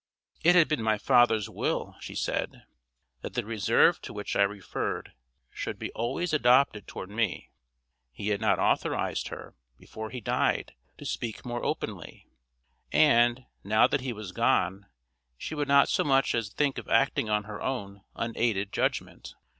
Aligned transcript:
It 0.43 0.55
had 0.55 0.67
been 0.67 0.81
my 0.81 0.97
father's 0.97 1.47
will, 1.47 1.95
she 1.99 2.15
said, 2.15 2.63
that 3.21 3.35
the 3.35 3.45
reserve 3.45 4.01
to 4.01 4.13
which 4.13 4.35
I 4.35 4.41
referred 4.41 5.13
should 5.51 5.77
be 5.77 5.91
always 5.91 6.33
adopted 6.33 6.87
toward 6.87 7.11
me; 7.11 7.51
he 8.11 8.29
had 8.29 8.41
not 8.41 8.57
authorized 8.57 9.27
her, 9.27 9.53
before 9.77 10.09
he 10.09 10.19
died, 10.19 10.73
to 10.97 11.05
speak 11.05 11.45
more 11.45 11.63
openly; 11.63 12.25
and, 12.91 13.45
now 13.63 13.85
that 13.85 14.01
he 14.01 14.11
was 14.11 14.31
gone, 14.31 14.87
she 15.37 15.53
would 15.53 15.67
not 15.67 15.87
so 15.87 16.03
much 16.03 16.33
as 16.33 16.49
think 16.49 16.79
of 16.79 16.89
acting 16.89 17.29
on 17.29 17.43
her 17.43 17.61
own 17.61 18.01
unaided 18.15 18.73
judgment. 18.73 19.35